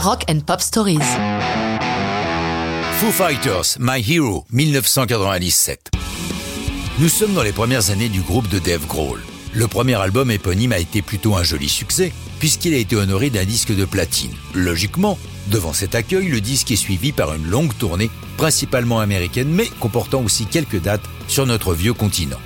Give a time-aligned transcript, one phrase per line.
[0.00, 1.00] Rock and Pop Stories.
[3.00, 5.90] Foo Fighters, My Hero, 1997.
[7.00, 9.20] Nous sommes dans les premières années du groupe de Dave Grohl.
[9.52, 13.44] Le premier album éponyme a été plutôt un joli succès, puisqu'il a été honoré d'un
[13.44, 14.30] disque de platine.
[14.54, 19.66] Logiquement, devant cet accueil, le disque est suivi par une longue tournée, principalement américaine, mais
[19.80, 22.38] comportant aussi quelques dates sur notre vieux continent.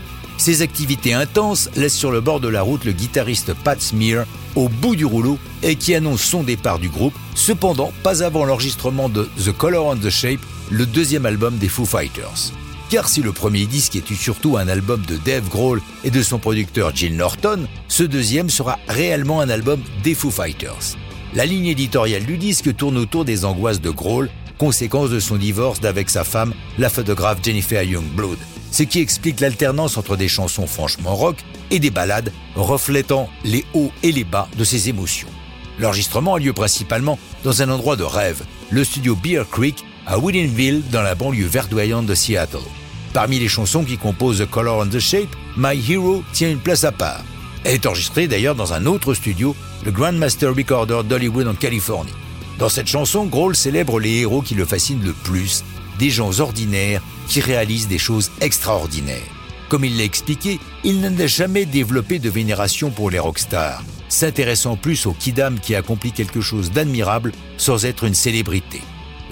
[0.42, 4.26] Ces activités intenses laissent sur le bord de la route le guitariste Pat Smear
[4.56, 9.08] au bout du rouleau et qui annonce son départ du groupe, cependant pas avant l'enregistrement
[9.08, 12.50] de The Color and the Shape, le deuxième album des Foo Fighters.
[12.90, 16.40] Car si le premier disque était surtout un album de Dave Grohl et de son
[16.40, 20.96] producteur Jill Norton, ce deuxième sera réellement un album des Foo Fighters.
[21.34, 24.28] La ligne éditoriale du disque tourne autour des angoisses de Grohl,
[24.62, 28.38] conséquence de son divorce d'avec sa femme, la photographe Jennifer Youngblood,
[28.70, 31.38] ce qui explique l'alternance entre des chansons franchement rock
[31.72, 35.26] et des ballades reflétant les hauts et les bas de ses émotions.
[35.80, 40.84] L'enregistrement a lieu principalement dans un endroit de rêve, le studio Bear Creek à Williamsville
[40.92, 42.58] dans la banlieue verdoyante de Seattle.
[43.12, 46.84] Parmi les chansons qui composent The Color and the Shape, My Hero tient une place
[46.84, 47.24] à part.
[47.64, 52.12] Elle est enregistrée d'ailleurs dans un autre studio, le Grandmaster Recorder d'Hollywood en Californie.
[52.62, 55.64] Dans cette chanson, Grohl célèbre les héros qui le fascinent le plus,
[55.98, 59.18] des gens ordinaires qui réalisent des choses extraordinaires.
[59.68, 65.06] Comme il l'a expliqué, il n'a jamais développé de vénération pour les rockstars, s'intéressant plus
[65.06, 68.80] au kidam qui accomplit quelque chose d'admirable sans être une célébrité.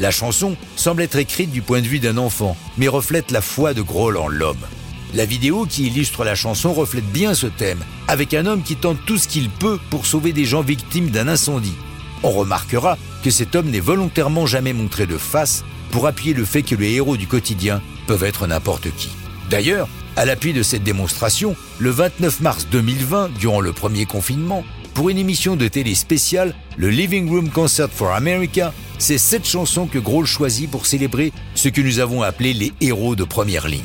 [0.00, 3.74] La chanson semble être écrite du point de vue d'un enfant, mais reflète la foi
[3.74, 4.66] de Grohl en l'homme.
[5.14, 8.98] La vidéo qui illustre la chanson reflète bien ce thème, avec un homme qui tente
[9.06, 11.76] tout ce qu'il peut pour sauver des gens victimes d'un incendie.
[12.22, 16.62] On remarquera que cet homme n'est volontairement jamais montré de face pour appuyer le fait
[16.62, 19.08] que les héros du quotidien peuvent être n'importe qui.
[19.48, 25.08] D'ailleurs, à l'appui de cette démonstration, le 29 mars 2020, durant le premier confinement, pour
[25.08, 29.98] une émission de télé spéciale, le Living Room Concert for America, c'est cette chanson que
[29.98, 33.80] Grohl choisit pour célébrer ce que nous avons appelé les héros de première ligne.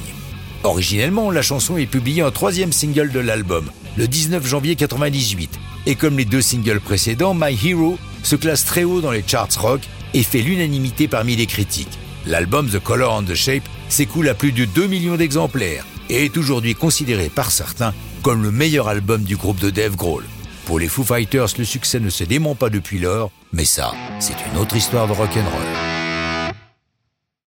[0.64, 5.96] Originellement, la chanson est publiée en troisième single de l'album, le 19 janvier 98, et
[5.96, 9.82] comme les deux singles précédents, My Hero se classe très haut dans les charts rock
[10.14, 12.00] et fait l'unanimité parmi les critiques.
[12.26, 16.38] L'album The Color and the Shape s'écoule à plus de 2 millions d'exemplaires et est
[16.38, 17.94] aujourd'hui considéré par certains
[18.24, 20.24] comme le meilleur album du groupe de Dave Grohl.
[20.66, 24.34] Pour les Foo Fighters, le succès ne se dément pas depuis lors, mais ça, c'est
[24.52, 26.05] une autre histoire de rock'n'roll.